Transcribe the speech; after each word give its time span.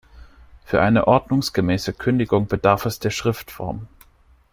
Für 0.65 0.81
eine 0.81 1.05
ordnungsgemäße 1.07 1.93
Kündigung 1.93 2.47
bedarf 2.47 2.87
es 2.87 2.97
der 2.97 3.11
Schriftform. 3.11 3.87